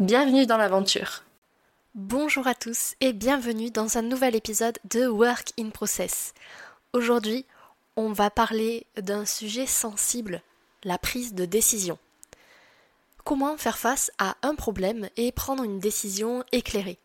Bienvenue 0.00 0.44
dans 0.44 0.56
l'aventure. 0.56 1.22
Bonjour 1.94 2.48
à 2.48 2.56
tous 2.56 2.96
et 3.00 3.12
bienvenue 3.12 3.70
dans 3.70 3.96
un 3.96 4.02
nouvel 4.02 4.34
épisode 4.34 4.76
de 4.90 5.06
Work 5.06 5.52
in 5.56 5.70
Process. 5.70 6.34
Aujourd'hui, 6.92 7.46
on 7.94 8.10
va 8.10 8.28
parler 8.28 8.88
d'un 8.96 9.24
sujet 9.24 9.66
sensible, 9.66 10.42
la 10.82 10.98
prise 10.98 11.32
de 11.32 11.44
décision. 11.44 11.96
Comment 13.22 13.56
faire 13.56 13.78
face 13.78 14.10
à 14.18 14.36
un 14.42 14.56
problème 14.56 15.08
et 15.16 15.30
prendre 15.30 15.62
une 15.62 15.78
décision 15.78 16.42
éclairée 16.50 16.98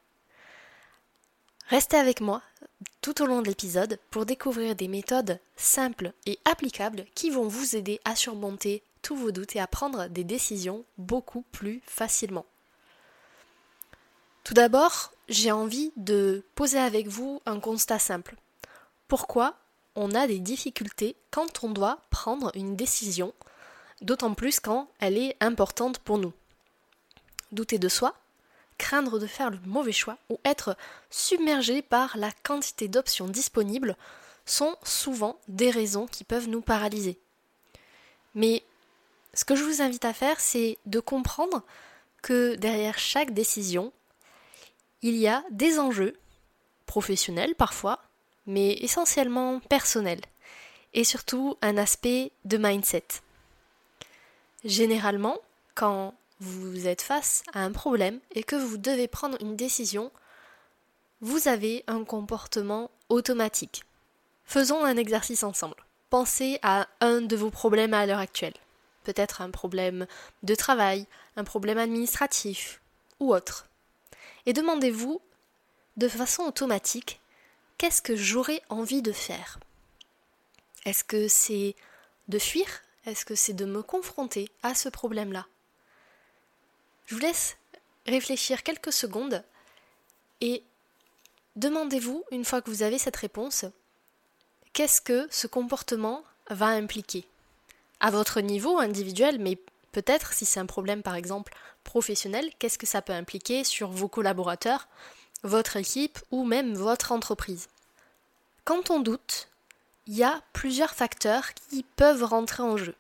Restez 1.67 1.97
avec 1.97 2.21
moi 2.21 2.41
tout 3.01 3.21
au 3.21 3.27
long 3.27 3.43
de 3.43 3.49
l'épisode 3.49 3.99
pour 4.09 4.25
découvrir 4.25 4.75
des 4.75 4.87
méthodes 4.87 5.39
simples 5.57 6.11
et 6.25 6.39
applicables 6.43 7.05
qui 7.13 7.29
vont 7.29 7.47
vous 7.47 7.75
aider 7.75 7.99
à 8.03 8.15
surmonter 8.15 8.81
tous 9.03 9.15
vos 9.15 9.31
doutes 9.31 9.55
et 9.55 9.59
à 9.59 9.67
prendre 9.67 10.07
des 10.07 10.23
décisions 10.23 10.85
beaucoup 10.97 11.43
plus 11.51 11.81
facilement. 11.85 12.47
Tout 14.43 14.53
d'abord, 14.53 15.11
j'ai 15.27 15.51
envie 15.51 15.91
de 15.95 16.43
poser 16.55 16.79
avec 16.79 17.07
vous 17.07 17.41
un 17.45 17.59
constat 17.59 17.99
simple. 17.99 18.35
Pourquoi 19.07 19.55
on 19.95 20.13
a 20.15 20.27
des 20.27 20.39
difficultés 20.39 21.15
quand 21.31 21.63
on 21.63 21.69
doit 21.69 21.99
prendre 22.09 22.51
une 22.55 22.75
décision, 22.75 23.33
d'autant 24.01 24.33
plus 24.33 24.59
quand 24.59 24.89
elle 24.99 25.17
est 25.17 25.35
importante 25.39 25.99
pour 25.99 26.17
nous? 26.17 26.33
Douter 27.51 27.79
de 27.79 27.89
soi, 27.89 28.15
craindre 28.77 29.19
de 29.19 29.27
faire 29.27 29.51
le 29.51 29.59
mauvais 29.65 29.91
choix 29.91 30.17
ou 30.29 30.39
être 30.45 30.75
submergé 31.09 31.81
par 31.81 32.17
la 32.17 32.31
quantité 32.43 32.87
d'options 32.87 33.27
disponibles 33.27 33.95
sont 34.45 34.75
souvent 34.83 35.39
des 35.47 35.69
raisons 35.69 36.07
qui 36.07 36.23
peuvent 36.23 36.47
nous 36.47 36.61
paralyser. 36.61 37.19
Mais 38.33 38.63
ce 39.33 39.45
que 39.45 39.55
je 39.55 39.63
vous 39.63 39.81
invite 39.81 40.05
à 40.05 40.13
faire, 40.13 40.39
c'est 40.39 40.77
de 40.85 40.99
comprendre 40.99 41.61
que 42.21 42.55
derrière 42.55 42.97
chaque 42.97 43.33
décision, 43.33 43.93
il 45.01 45.15
y 45.15 45.27
a 45.27 45.43
des 45.51 45.79
enjeux, 45.79 46.17
professionnels 46.85 47.55
parfois, 47.55 47.99
mais 48.45 48.73
essentiellement 48.81 49.59
personnels, 49.59 50.21
et 50.93 51.03
surtout 51.03 51.57
un 51.61 51.77
aspect 51.77 52.31
de 52.45 52.57
mindset. 52.57 53.05
Généralement, 54.65 55.37
quand 55.75 56.13
vous 56.39 56.87
êtes 56.87 57.01
face 57.01 57.43
à 57.53 57.63
un 57.63 57.71
problème 57.71 58.19
et 58.33 58.43
que 58.43 58.55
vous 58.55 58.77
devez 58.77 59.07
prendre 59.07 59.37
une 59.41 59.55
décision, 59.55 60.11
vous 61.21 61.47
avez 61.47 61.83
un 61.87 62.03
comportement 62.03 62.91
automatique. 63.09 63.83
Faisons 64.45 64.83
un 64.83 64.97
exercice 64.97 65.43
ensemble. 65.43 65.75
Pensez 66.09 66.59
à 66.63 66.87
un 67.01 67.21
de 67.21 67.35
vos 67.35 67.51
problèmes 67.51 67.93
à 67.93 68.05
l'heure 68.05 68.19
actuelle. 68.19 68.55
Peut-être 69.03 69.41
un 69.41 69.51
problème 69.51 70.07
de 70.43 70.55
travail, 70.55 71.05
un 71.35 71.43
problème 71.43 71.77
administratif 71.77 72.81
ou 73.19 73.33
autre 73.33 73.68
et 74.45 74.53
demandez-vous 74.53 75.21
de 75.97 76.07
façon 76.07 76.43
automatique 76.43 77.19
qu'est-ce 77.77 78.01
que 78.01 78.15
j'aurais 78.15 78.61
envie 78.69 79.01
de 79.01 79.11
faire? 79.11 79.59
Est-ce 80.85 81.03
que 81.03 81.27
c'est 81.27 81.75
de 82.27 82.39
fuir? 82.39 82.67
Est-ce 83.05 83.25
que 83.25 83.35
c'est 83.35 83.53
de 83.53 83.65
me 83.65 83.81
confronter 83.81 84.49
à 84.63 84.75
ce 84.75 84.89
problème-là? 84.89 85.47
Je 87.07 87.15
vous 87.15 87.21
laisse 87.21 87.57
réfléchir 88.05 88.63
quelques 88.63 88.93
secondes 88.93 89.43
et 90.41 90.63
demandez-vous, 91.55 92.23
une 92.31 92.45
fois 92.45 92.61
que 92.61 92.69
vous 92.69 92.83
avez 92.83 92.99
cette 92.99 93.15
réponse, 93.15 93.65
qu'est-ce 94.73 95.01
que 95.01 95.27
ce 95.31 95.47
comportement 95.47 96.23
va 96.49 96.67
impliquer? 96.67 97.25
À 97.99 98.11
votre 98.11 98.41
niveau 98.41 98.77
individuel, 98.77 99.39
mais 99.39 99.57
peut-être 99.91 100.33
si 100.33 100.45
c'est 100.45 100.59
un 100.59 100.65
problème 100.65 101.03
par 101.03 101.15
exemple 101.15 101.53
professionnel, 101.83 102.49
qu'est-ce 102.59 102.77
que 102.77 102.87
ça 102.87 103.01
peut 103.01 103.13
impliquer 103.13 103.63
sur 103.63 103.89
vos 103.89 104.07
collaborateurs, 104.07 104.87
votre 105.43 105.77
équipe 105.77 106.19
ou 106.31 106.43
même 106.43 106.73
votre 106.75 107.11
entreprise? 107.11 107.67
Quand 108.65 108.91
on 108.91 108.99
doute, 108.99 109.49
il 110.07 110.15
y 110.15 110.23
a 110.23 110.41
plusieurs 110.53 110.93
facteurs 110.93 111.53
qui 111.53 111.83
peuvent 111.83 112.23
rentrer 112.23 112.63
en 112.63 112.77
jeu. 112.77 112.95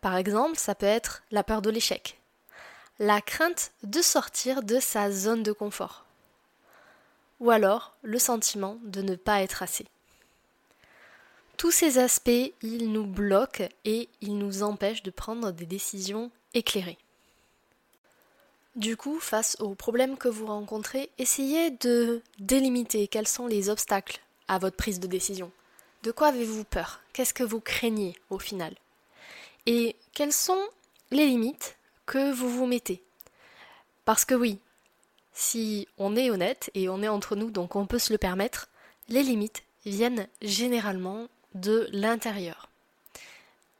Par 0.00 0.16
exemple, 0.16 0.56
ça 0.56 0.74
peut 0.74 0.86
être 0.86 1.22
la 1.30 1.44
peur 1.44 1.62
de 1.62 1.70
l'échec, 1.70 2.20
la 2.98 3.20
crainte 3.20 3.72
de 3.82 4.00
sortir 4.00 4.62
de 4.62 4.80
sa 4.80 5.10
zone 5.10 5.42
de 5.42 5.52
confort, 5.52 6.04
ou 7.38 7.50
alors 7.50 7.94
le 8.02 8.18
sentiment 8.18 8.78
de 8.82 9.02
ne 9.02 9.16
pas 9.16 9.42
être 9.42 9.62
assez. 9.62 9.86
Tous 11.60 11.70
ces 11.70 11.98
aspects, 11.98 12.54
ils 12.62 12.90
nous 12.90 13.04
bloquent 13.04 13.68
et 13.84 14.08
ils 14.22 14.38
nous 14.38 14.62
empêchent 14.62 15.02
de 15.02 15.10
prendre 15.10 15.52
des 15.52 15.66
décisions 15.66 16.30
éclairées. 16.54 16.96
Du 18.76 18.96
coup, 18.96 19.20
face 19.20 19.58
aux 19.60 19.74
problèmes 19.74 20.16
que 20.16 20.30
vous 20.30 20.46
rencontrez, 20.46 21.10
essayez 21.18 21.70
de 21.70 22.22
délimiter 22.38 23.08
quels 23.08 23.28
sont 23.28 23.46
les 23.46 23.68
obstacles 23.68 24.22
à 24.48 24.58
votre 24.58 24.78
prise 24.78 25.00
de 25.00 25.06
décision. 25.06 25.52
De 26.02 26.12
quoi 26.12 26.28
avez-vous 26.28 26.64
peur? 26.64 27.02
Qu'est-ce 27.12 27.34
que 27.34 27.44
vous 27.44 27.60
craignez 27.60 28.16
au 28.30 28.38
final? 28.38 28.74
Et 29.66 29.96
quelles 30.14 30.32
sont 30.32 30.66
les 31.10 31.26
limites 31.26 31.76
que 32.06 32.32
vous 32.32 32.48
vous 32.48 32.64
mettez? 32.64 33.02
Parce 34.06 34.24
que 34.24 34.34
oui, 34.34 34.60
si 35.34 35.86
on 35.98 36.16
est 36.16 36.30
honnête 36.30 36.70
et 36.72 36.88
on 36.88 37.02
est 37.02 37.08
entre 37.08 37.36
nous, 37.36 37.50
donc 37.50 37.76
on 37.76 37.84
peut 37.84 37.98
se 37.98 38.14
le 38.14 38.18
permettre, 38.18 38.70
les 39.10 39.22
limites 39.22 39.62
viennent 39.84 40.26
généralement 40.40 41.28
de 41.54 41.88
l'intérieur. 41.92 42.68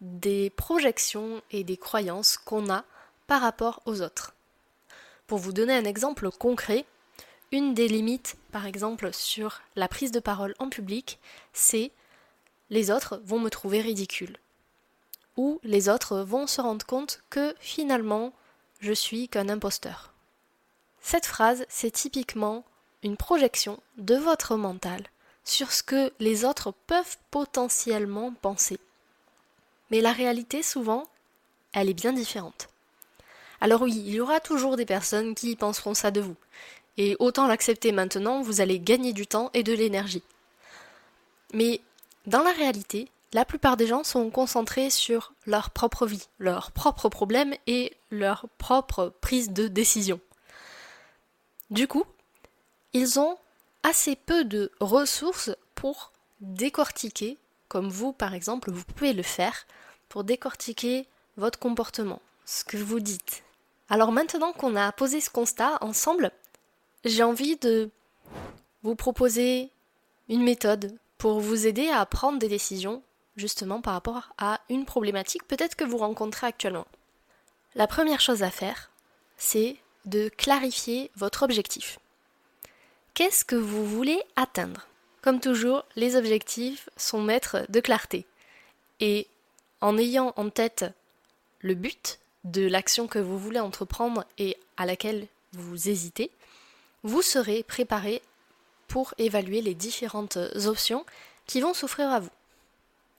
Des 0.00 0.50
projections 0.50 1.42
et 1.50 1.64
des 1.64 1.76
croyances 1.76 2.38
qu'on 2.38 2.70
a 2.70 2.84
par 3.26 3.42
rapport 3.42 3.82
aux 3.86 4.02
autres. 4.02 4.34
Pour 5.26 5.38
vous 5.38 5.52
donner 5.52 5.74
un 5.74 5.84
exemple 5.84 6.30
concret, 6.30 6.84
une 7.52 7.74
des 7.74 7.88
limites, 7.88 8.36
par 8.52 8.66
exemple, 8.66 9.12
sur 9.12 9.60
la 9.76 9.88
prise 9.88 10.12
de 10.12 10.20
parole 10.20 10.54
en 10.58 10.68
public, 10.68 11.18
c'est 11.52 11.92
les 12.70 12.90
autres 12.90 13.20
vont 13.24 13.38
me 13.38 13.50
trouver 13.50 13.80
ridicule. 13.80 14.36
Ou 15.36 15.60
les 15.62 15.88
autres 15.88 16.18
vont 16.20 16.46
se 16.46 16.60
rendre 16.60 16.86
compte 16.86 17.22
que 17.30 17.54
finalement, 17.58 18.32
je 18.80 18.92
suis 18.92 19.28
qu'un 19.28 19.48
imposteur. 19.48 20.12
Cette 21.00 21.26
phrase, 21.26 21.64
c'est 21.68 21.90
typiquement 21.90 22.64
une 23.02 23.16
projection 23.16 23.80
de 23.96 24.16
votre 24.16 24.56
mental 24.56 25.02
sur 25.44 25.72
ce 25.72 25.82
que 25.82 26.12
les 26.18 26.44
autres 26.44 26.72
peuvent 26.86 27.16
potentiellement 27.30 28.32
penser. 28.42 28.78
Mais 29.90 30.00
la 30.00 30.12
réalité, 30.12 30.62
souvent, 30.62 31.04
elle 31.72 31.88
est 31.88 31.94
bien 31.94 32.12
différente. 32.12 32.68
Alors 33.60 33.82
oui, 33.82 33.92
il 33.94 34.14
y 34.14 34.20
aura 34.20 34.40
toujours 34.40 34.76
des 34.76 34.86
personnes 34.86 35.34
qui 35.34 35.56
penseront 35.56 35.94
ça 35.94 36.10
de 36.10 36.20
vous. 36.20 36.36
Et 36.96 37.16
autant 37.18 37.46
l'accepter 37.46 37.92
maintenant, 37.92 38.42
vous 38.42 38.60
allez 38.60 38.78
gagner 38.78 39.12
du 39.12 39.26
temps 39.26 39.50
et 39.54 39.62
de 39.62 39.72
l'énergie. 39.72 40.22
Mais 41.52 41.80
dans 42.26 42.42
la 42.42 42.52
réalité, 42.52 43.08
la 43.32 43.44
plupart 43.44 43.76
des 43.76 43.86
gens 43.86 44.04
sont 44.04 44.30
concentrés 44.30 44.90
sur 44.90 45.32
leur 45.46 45.70
propre 45.70 46.06
vie, 46.06 46.26
leurs 46.38 46.72
propres 46.72 47.08
problèmes 47.08 47.54
et 47.66 47.96
leur 48.10 48.46
propre 48.58 49.12
prise 49.20 49.50
de 49.50 49.68
décision. 49.68 50.20
Du 51.70 51.86
coup, 51.86 52.04
ils 52.92 53.20
ont 53.20 53.36
assez 53.82 54.16
peu 54.16 54.44
de 54.44 54.70
ressources 54.80 55.50
pour 55.74 56.12
décortiquer, 56.40 57.38
comme 57.68 57.88
vous 57.88 58.12
par 58.12 58.34
exemple, 58.34 58.70
vous 58.70 58.84
pouvez 58.84 59.12
le 59.12 59.22
faire, 59.22 59.66
pour 60.08 60.24
décortiquer 60.24 61.06
votre 61.36 61.58
comportement, 61.58 62.20
ce 62.44 62.64
que 62.64 62.76
vous 62.76 63.00
dites, 63.00 63.42
alors 63.90 64.12
maintenant 64.12 64.52
qu'on 64.52 64.76
a 64.76 64.92
posé 64.92 65.20
ce 65.20 65.30
constat 65.30 65.76
ensemble, 65.80 66.30
j'ai 67.04 67.24
envie 67.24 67.56
de 67.56 67.90
vous 68.84 68.94
proposer 68.94 69.70
une 70.28 70.44
méthode 70.44 70.96
pour 71.18 71.40
vous 71.40 71.66
aider 71.66 71.88
à 71.88 72.06
prendre 72.06 72.38
des 72.38 72.48
décisions 72.48 73.02
justement 73.36 73.80
par 73.80 73.94
rapport 73.94 74.32
à 74.38 74.60
une 74.68 74.84
problématique 74.84 75.46
peut-être 75.48 75.74
que 75.74 75.84
vous 75.84 75.98
rencontrez 75.98 76.46
actuellement. 76.46 76.86
La 77.74 77.88
première 77.88 78.20
chose 78.20 78.44
à 78.44 78.50
faire, 78.50 78.90
c'est 79.36 79.76
de 80.04 80.28
clarifier 80.28 81.10
votre 81.16 81.42
objectif. 81.42 81.98
Qu'est-ce 83.14 83.44
que 83.44 83.56
vous 83.56 83.86
voulez 83.86 84.22
atteindre? 84.36 84.86
Comme 85.22 85.40
toujours, 85.40 85.84
les 85.96 86.16
objectifs 86.16 86.88
sont 86.96 87.20
maîtres 87.20 87.66
de 87.68 87.80
clarté. 87.80 88.26
Et 89.00 89.26
en 89.80 89.98
ayant 89.98 90.32
en 90.36 90.48
tête 90.50 90.84
le 91.60 91.74
but, 91.74 92.18
de 92.44 92.66
l'action 92.66 93.06
que 93.06 93.18
vous 93.18 93.38
voulez 93.38 93.60
entreprendre 93.60 94.24
et 94.38 94.56
à 94.76 94.86
laquelle 94.86 95.26
vous 95.52 95.88
hésitez, 95.88 96.30
vous 97.02 97.22
serez 97.22 97.62
préparé 97.62 98.22
pour 98.88 99.14
évaluer 99.18 99.60
les 99.62 99.74
différentes 99.74 100.38
options 100.66 101.04
qui 101.46 101.60
vont 101.60 101.74
s'offrir 101.74 102.08
à 102.10 102.20
vous. 102.20 102.30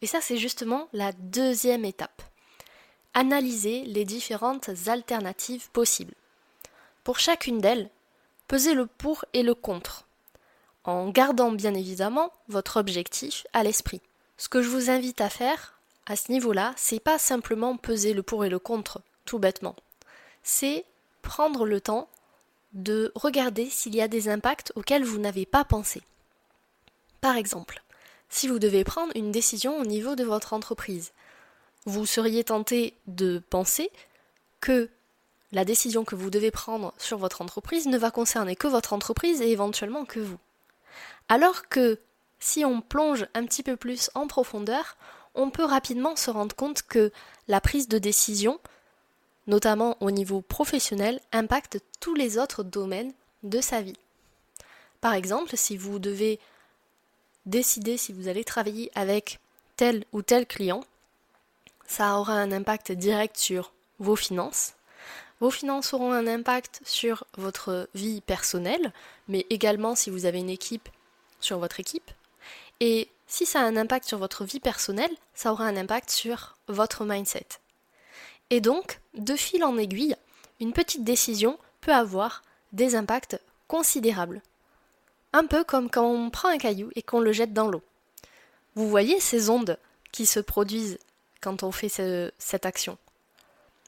Et 0.02 0.08
ça, 0.08 0.22
c'est 0.22 0.38
justement 0.38 0.88
la 0.94 1.12
deuxième 1.12 1.86
étape. 1.86 2.24
Analyser 3.14 3.84
les 3.84 4.06
différentes 4.06 4.70
alternatives 4.88 5.70
possibles. 5.72 6.16
Pour 7.04 7.20
chacune 7.20 7.60
d'elles, 7.60 7.90
pesez 8.48 8.74
le 8.74 8.86
pour 8.86 9.26
et 9.34 9.44
le 9.44 9.56
contre, 9.56 10.06
en 10.84 11.10
gardant 11.10 11.52
bien 11.52 11.74
évidemment 11.74 12.32
votre 12.48 12.78
objectif 12.78 13.46
à 13.54 13.64
l'esprit. 13.64 14.02
Ce 14.38 14.50
que 14.50 14.62
je 14.62 14.70
vous 14.70 14.90
invite 14.90 15.22
à 15.22 15.30
faire 15.30 15.80
à 16.06 16.16
ce 16.16 16.32
niveau-là, 16.32 16.74
c'est 16.78 17.00
pas 17.00 17.20
simplement 17.20 17.78
peser 17.78 18.14
le 18.14 18.24
pour 18.24 18.44
et 18.44 18.50
le 18.50 18.60
contre, 18.60 19.02
tout 19.26 19.40
bêtement. 19.40 19.76
C'est 20.44 20.86
prendre 21.22 21.66
le 21.66 21.80
temps 21.80 22.10
de 22.74 23.12
regarder 23.16 23.70
s'il 23.70 23.96
y 23.96 24.02
a 24.02 24.08
des 24.08 24.30
impacts 24.30 24.72
auxquels 24.76 25.04
vous 25.04 25.20
n'avez 25.20 25.46
pas 25.46 25.64
pensé. 25.64 26.02
Par 27.20 27.36
exemple, 27.36 27.84
si 28.30 28.48
vous 28.48 28.60
devez 28.60 28.84
prendre 28.84 29.12
une 29.16 29.32
décision 29.32 29.78
au 29.78 29.86
niveau 29.86 30.16
de 30.16 30.24
votre 30.24 30.54
entreprise, 30.54 31.12
vous 31.86 32.06
seriez 32.06 32.44
tenté 32.44 32.96
de 33.08 33.42
penser 33.50 33.92
que 34.60 34.90
la 35.52 35.66
décision 35.66 36.06
que 36.06 36.16
vous 36.16 36.30
devez 36.30 36.52
prendre 36.52 36.94
sur 36.98 37.18
votre 37.18 37.42
entreprise 37.42 37.88
ne 37.88 37.98
va 37.98 38.12
concerner 38.12 38.56
que 38.56 38.68
votre 38.68 38.94
entreprise 38.94 39.42
et 39.42 39.52
éventuellement 39.52 40.06
que 40.06 40.20
vous. 40.20 40.38
Alors 41.30 41.68
que 41.68 42.00
si 42.40 42.66
on 42.66 42.82
plonge 42.82 43.28
un 43.34 43.46
petit 43.46 43.64
peu 43.64 43.76
plus 43.76 44.10
en 44.16 44.28
profondeur, 44.28 44.98
on 45.36 45.50
peut 45.50 45.64
rapidement 45.64 46.16
se 46.16 46.32
rendre 46.32 46.56
compte 46.56 46.84
que 46.84 47.12
la 47.48 47.62
prise 47.62 47.88
de 47.88 47.98
décision, 47.98 48.60
notamment 49.48 49.98
au 50.00 50.12
niveau 50.12 50.42
professionnel, 50.42 51.20
impacte 51.32 51.80
tous 52.00 52.16
les 52.16 52.38
autres 52.38 52.64
domaines 52.64 53.14
de 53.44 53.62
sa 53.62 53.82
vie. 53.82 53.98
Par 55.00 55.14
exemple, 55.14 55.56
si 55.56 55.78
vous 55.78 56.00
devez 56.00 56.40
décider 57.46 57.98
si 57.98 58.14
vous 58.14 58.28
allez 58.28 58.44
travailler 58.44 58.92
avec 58.96 59.40
tel 59.76 60.06
ou 60.12 60.22
tel 60.22 60.46
client, 60.46 60.84
ça 61.88 62.18
aura 62.18 62.34
un 62.34 62.52
impact 62.52 62.92
direct 62.92 63.38
sur 63.38 63.74
vos 64.00 64.16
finances. 64.16 64.74
Vos 65.42 65.50
finances 65.50 65.96
auront 65.96 66.12
un 66.14 66.28
impact 66.28 66.82
sur 66.86 67.26
votre 67.36 67.90
vie 67.96 68.22
personnelle, 68.22 68.94
mais 69.28 69.48
également 69.50 69.96
si 69.96 70.12
vous 70.12 70.26
avez 70.26 70.38
une 70.38 70.52
équipe, 70.52 70.88
sur 71.40 71.58
votre 71.58 71.80
équipe. 71.80 72.12
Et 72.80 73.10
si 73.26 73.48
ça 73.48 73.62
a 73.62 73.64
un 73.64 73.76
impact 73.76 74.08
sur 74.08 74.20
votre 74.20 74.46
vie 74.46 74.60
personnelle, 74.60 75.10
ça 75.34 75.52
aura 75.52 75.66
un 75.66 75.78
impact 75.78 76.12
sur 76.12 76.58
votre 76.68 77.06
mindset. 77.06 77.48
Et 78.52 78.62
donc, 78.62 79.00
de 79.16 79.36
fil 79.36 79.64
en 79.64 79.78
aiguille, 79.78 80.16
une 80.60 80.74
petite 80.74 81.04
décision 81.04 81.58
peut 81.82 81.94
avoir 81.94 82.44
des 82.72 82.96
impacts 82.96 83.42
considérables. 83.68 84.44
Un 85.34 85.48
peu 85.48 85.64
comme 85.64 85.90
quand 85.90 86.06
on 86.06 86.30
prend 86.30 86.50
un 86.50 86.60
caillou 86.60 86.92
et 86.96 87.02
qu'on 87.02 87.20
le 87.20 87.32
jette 87.32 87.54
dans 87.54 87.68
l'eau. 87.68 87.82
Vous 88.76 88.88
voyez 88.88 89.20
ces 89.20 89.50
ondes 89.50 89.80
qui 90.12 90.28
se 90.28 90.40
produisent 90.40 91.00
quand 91.42 91.64
on 91.64 91.72
fait 91.72 91.90
cette 92.38 92.66
action 92.68 93.00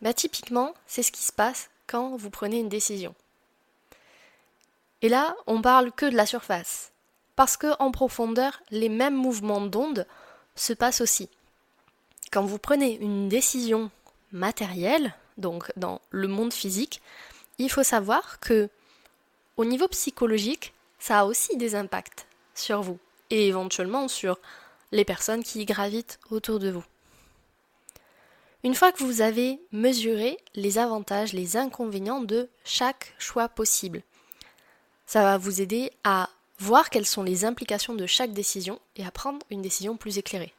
bah, 0.04 0.14
Typiquement, 0.14 0.76
c'est 0.86 1.02
ce 1.02 1.12
qui 1.12 1.24
se 1.24 1.32
passe 1.32 1.70
quand 1.88 2.16
vous 2.16 2.30
prenez 2.30 2.60
une 2.60 2.70
décision. 2.70 3.16
Et 5.02 5.10
là, 5.10 5.36
on 5.48 5.62
parle 5.62 5.92
que 5.92 6.06
de 6.06 6.16
la 6.16 6.26
surface. 6.26 6.92
Parce 7.36 7.58
que 7.58 7.74
en 7.80 7.92
profondeur, 7.92 8.62
les 8.70 8.90
mêmes 8.90 9.16
mouvements 9.16 9.62
d'ondes 9.62 10.06
se 10.56 10.74
passent 10.74 11.02
aussi. 11.02 11.30
Quand 12.32 12.44
vous 12.44 12.60
prenez 12.60 12.98
une 13.02 13.28
décision 13.28 13.90
matérielle, 14.32 15.16
donc 15.38 15.72
dans 15.78 16.00
le 16.12 16.28
monde 16.28 16.54
physique, 16.54 17.02
il 17.58 17.72
faut 17.72 17.84
savoir 17.84 18.40
que 18.40 18.70
au 19.58 19.66
niveau 19.66 19.88
psychologique, 19.88 20.74
ça 21.00 21.22
a 21.22 21.26
aussi 21.26 21.58
des 21.58 21.76
impacts 21.76 22.28
sur 22.56 22.82
vous 22.82 23.00
et 23.30 23.48
éventuellement 23.48 24.08
sur 24.08 24.38
les 24.92 25.06
personnes 25.06 25.44
qui 25.44 25.66
gravitent 25.66 26.20
autour 26.30 26.60
de 26.60 26.70
vous. 26.70 26.86
Une 28.64 28.76
fois 28.76 28.94
que 28.94 29.04
vous 29.04 29.20
avez 29.20 29.60
mesuré 29.74 30.38
les 30.56 30.78
avantages, 30.78 31.34
les 31.34 31.58
inconvénients 31.58 32.22
de 32.22 32.50
chaque 32.64 33.14
choix 33.20 33.50
possible, 33.50 34.02
ça 35.06 35.22
va 35.22 35.38
vous 35.38 35.60
aider 35.60 35.92
à 36.06 36.30
voir 36.60 36.90
quelles 36.90 37.06
sont 37.06 37.24
les 37.24 37.44
implications 37.44 37.94
de 37.94 38.06
chaque 38.06 38.32
décision 38.32 38.80
et 38.96 39.06
à 39.06 39.12
prendre 39.12 39.46
une 39.50 39.62
décision 39.62 39.98
plus 39.98 40.18
éclairée. 40.18 40.54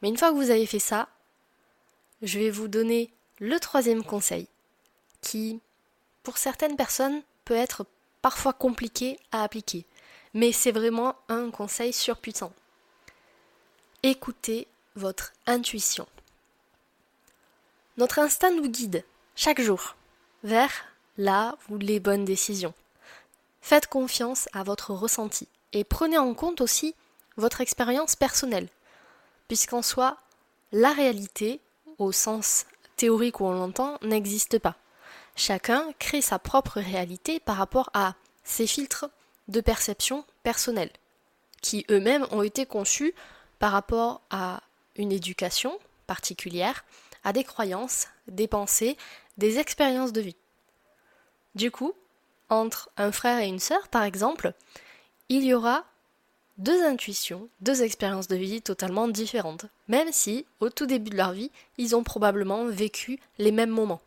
Mais 0.00 0.08
une 0.08 0.16
fois 0.16 0.30
que 0.30 0.36
vous 0.36 0.50
avez 0.50 0.66
fait 0.66 0.78
ça, 0.78 1.08
je 2.22 2.38
vais 2.38 2.50
vous 2.50 2.68
donner 2.68 3.10
le 3.40 3.58
troisième 3.58 4.04
conseil 4.04 4.46
qui, 5.20 5.60
pour 6.22 6.38
certaines 6.38 6.76
personnes, 6.76 7.22
peut 7.44 7.54
être 7.54 7.86
parfois 8.20 8.52
compliqué 8.52 9.18
à 9.32 9.42
appliquer, 9.42 9.84
mais 10.32 10.52
c'est 10.52 10.70
vraiment 10.70 11.16
un 11.28 11.50
conseil 11.50 11.92
surpuissant. 11.92 12.52
Écoutez 14.04 14.68
votre 14.94 15.32
intuition. 15.46 16.06
Notre 17.98 18.20
instinct 18.20 18.52
nous 18.52 18.68
guide 18.68 19.04
chaque 19.36 19.60
jour 19.60 19.96
vers 20.44 20.72
là 21.18 21.56
où 21.68 21.76
les 21.76 22.00
bonnes 22.00 22.24
décisions. 22.24 22.72
Faites 23.60 23.86
confiance 23.86 24.48
à 24.52 24.62
votre 24.62 24.92
ressenti 24.92 25.46
et 25.72 25.84
prenez 25.84 26.18
en 26.18 26.32
compte 26.34 26.60
aussi 26.60 26.94
votre 27.36 27.60
expérience 27.60 28.16
personnelle, 28.16 28.68
puisqu'en 29.46 29.82
soi, 29.82 30.16
la 30.72 30.92
réalité, 30.92 31.60
au 31.98 32.12
sens 32.12 32.66
théorique 32.96 33.40
où 33.40 33.46
on 33.46 33.52
l'entend, 33.52 33.98
n'existe 34.02 34.58
pas. 34.58 34.76
Chacun 35.36 35.92
crée 35.98 36.22
sa 36.22 36.38
propre 36.38 36.80
réalité 36.80 37.40
par 37.40 37.56
rapport 37.56 37.90
à 37.94 38.14
ses 38.42 38.66
filtres 38.66 39.06
de 39.48 39.60
perception 39.60 40.24
personnelle, 40.42 40.90
qui 41.60 41.84
eux-mêmes 41.90 42.26
ont 42.30 42.42
été 42.42 42.64
conçus 42.64 43.14
par 43.58 43.72
rapport 43.72 44.22
à 44.30 44.62
une 44.96 45.12
éducation 45.12 45.78
particulière, 46.06 46.84
à 47.24 47.32
des 47.32 47.44
croyances, 47.44 48.08
des 48.28 48.48
pensées, 48.48 48.96
des 49.38 49.58
expériences 49.58 50.12
de 50.12 50.20
vie. 50.20 50.36
Du 51.54 51.70
coup, 51.70 51.92
entre 52.48 52.90
un 52.96 53.12
frère 53.12 53.40
et 53.40 53.48
une 53.48 53.58
sœur, 53.58 53.88
par 53.88 54.04
exemple, 54.04 54.52
il 55.28 55.44
y 55.44 55.54
aura 55.54 55.84
deux 56.58 56.84
intuitions, 56.84 57.48
deux 57.60 57.82
expériences 57.82 58.28
de 58.28 58.36
vie 58.36 58.62
totalement 58.62 59.08
différentes, 59.08 59.66
même 59.88 60.12
si, 60.12 60.46
au 60.60 60.68
tout 60.68 60.86
début 60.86 61.10
de 61.10 61.16
leur 61.16 61.32
vie, 61.32 61.50
ils 61.78 61.96
ont 61.96 62.04
probablement 62.04 62.66
vécu 62.66 63.18
les 63.38 63.52
mêmes 63.52 63.70
moments. 63.70 64.02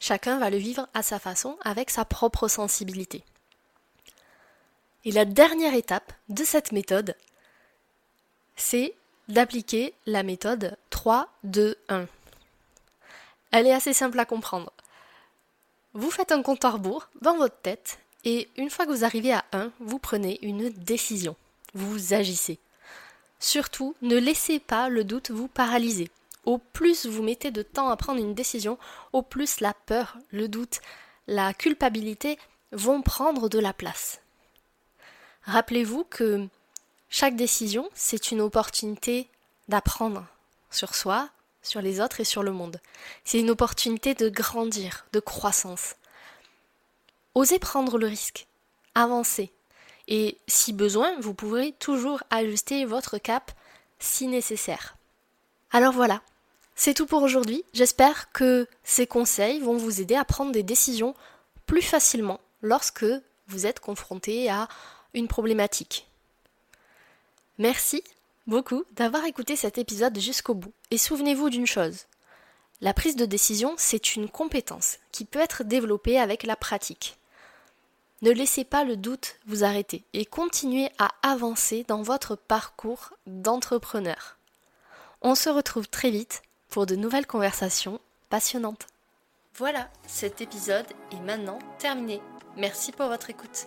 Chacun 0.00 0.38
va 0.38 0.48
le 0.50 0.56
vivre 0.56 0.88
à 0.94 1.02
sa 1.02 1.18
façon, 1.18 1.58
avec 1.62 1.90
sa 1.90 2.04
propre 2.04 2.48
sensibilité. 2.48 3.24
Et 5.04 5.10
la 5.10 5.24
dernière 5.24 5.74
étape 5.74 6.12
de 6.28 6.44
cette 6.44 6.72
méthode, 6.72 7.16
c'est 8.56 8.94
d'appliquer 9.28 9.94
la 10.06 10.22
méthode 10.22 10.76
3, 10.90 11.28
2, 11.44 11.76
1. 11.88 12.06
Elle 13.50 13.66
est 13.66 13.74
assez 13.74 13.92
simple 13.92 14.18
à 14.20 14.24
comprendre. 14.24 14.72
Vous 15.94 16.10
faites 16.10 16.32
un 16.32 16.42
compte 16.42 16.64
à 16.64 16.70
rebours 16.70 17.08
dans 17.20 17.36
votre 17.36 17.56
tête 17.56 17.98
et 18.24 18.48
une 18.56 18.70
fois 18.70 18.86
que 18.86 18.90
vous 18.90 19.04
arrivez 19.04 19.32
à 19.32 19.44
1, 19.52 19.70
vous 19.80 19.98
prenez 19.98 20.38
une 20.42 20.70
décision. 20.70 21.34
Vous 21.74 22.12
agissez. 22.14 22.58
Surtout, 23.40 23.94
ne 24.02 24.16
laissez 24.16 24.58
pas 24.58 24.88
le 24.88 25.04
doute 25.04 25.30
vous 25.30 25.48
paralyser. 25.48 26.10
Au 26.44 26.58
plus 26.58 27.06
vous 27.06 27.22
mettez 27.22 27.50
de 27.50 27.62
temps 27.62 27.88
à 27.88 27.96
prendre 27.96 28.20
une 28.20 28.34
décision, 28.34 28.78
au 29.12 29.22
plus 29.22 29.60
la 29.60 29.74
peur, 29.74 30.16
le 30.30 30.48
doute, 30.48 30.80
la 31.26 31.54
culpabilité 31.54 32.38
vont 32.72 33.02
prendre 33.02 33.48
de 33.48 33.58
la 33.58 33.72
place. 33.72 34.20
Rappelez-vous 35.42 36.04
que 36.04 36.46
chaque 37.10 37.36
décision, 37.36 37.88
c'est 37.94 38.30
une 38.30 38.40
opportunité 38.40 39.28
d'apprendre 39.68 40.26
sur 40.70 40.94
soi, 40.94 41.28
sur 41.62 41.80
les 41.80 42.00
autres 42.00 42.20
et 42.20 42.24
sur 42.24 42.42
le 42.42 42.52
monde. 42.52 42.80
C'est 43.24 43.40
une 43.40 43.50
opportunité 43.50 44.14
de 44.14 44.28
grandir, 44.28 45.06
de 45.12 45.20
croissance. 45.20 45.96
Osez 47.34 47.58
prendre 47.58 47.98
le 47.98 48.06
risque, 48.06 48.46
avancez. 48.94 49.52
Et 50.08 50.38
si 50.46 50.72
besoin, 50.72 51.18
vous 51.20 51.34
pourrez 51.34 51.72
toujours 51.78 52.22
ajuster 52.30 52.84
votre 52.84 53.18
cap 53.18 53.52
si 53.98 54.26
nécessaire. 54.26 54.96
Alors 55.70 55.92
voilà, 55.92 56.22
c'est 56.74 56.94
tout 56.94 57.06
pour 57.06 57.22
aujourd'hui. 57.22 57.64
J'espère 57.74 58.32
que 58.32 58.66
ces 58.84 59.06
conseils 59.06 59.60
vont 59.60 59.76
vous 59.76 60.00
aider 60.00 60.14
à 60.14 60.24
prendre 60.24 60.52
des 60.52 60.62
décisions 60.62 61.14
plus 61.66 61.82
facilement 61.82 62.40
lorsque 62.62 63.04
vous 63.48 63.66
êtes 63.66 63.80
confronté 63.80 64.48
à 64.48 64.68
une 65.14 65.28
problématique. 65.28 66.06
Merci 67.58 68.02
beaucoup 68.48 68.84
d'avoir 68.92 69.24
écouté 69.24 69.54
cet 69.54 69.78
épisode 69.78 70.18
jusqu'au 70.18 70.54
bout. 70.54 70.72
Et 70.90 70.98
souvenez-vous 70.98 71.50
d'une 71.50 71.66
chose. 71.66 72.06
La 72.80 72.94
prise 72.94 73.16
de 73.16 73.26
décision, 73.26 73.74
c'est 73.76 74.16
une 74.16 74.28
compétence 74.28 74.98
qui 75.12 75.24
peut 75.24 75.40
être 75.40 75.64
développée 75.64 76.18
avec 76.18 76.42
la 76.42 76.56
pratique. 76.56 77.18
Ne 78.22 78.32
laissez 78.32 78.64
pas 78.64 78.82
le 78.82 78.96
doute 78.96 79.36
vous 79.46 79.62
arrêter 79.62 80.04
et 80.12 80.24
continuez 80.24 80.90
à 80.98 81.10
avancer 81.22 81.84
dans 81.86 82.02
votre 82.02 82.34
parcours 82.34 83.12
d'entrepreneur. 83.26 84.36
On 85.22 85.34
se 85.34 85.48
retrouve 85.48 85.88
très 85.88 86.10
vite 86.10 86.42
pour 86.68 86.86
de 86.86 86.96
nouvelles 86.96 87.26
conversations 87.26 88.00
passionnantes. 88.28 88.86
Voilà, 89.54 89.88
cet 90.06 90.40
épisode 90.40 90.86
est 91.12 91.20
maintenant 91.20 91.58
terminé. 91.78 92.20
Merci 92.56 92.92
pour 92.92 93.06
votre 93.06 93.30
écoute. 93.30 93.66